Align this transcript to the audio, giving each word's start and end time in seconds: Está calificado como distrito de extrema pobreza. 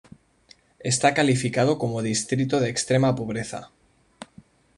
Está 0.91 1.13
calificado 1.13 1.77
como 1.81 2.01
distrito 2.11 2.55
de 2.59 2.71
extrema 2.73 3.13
pobreza. 3.13 3.61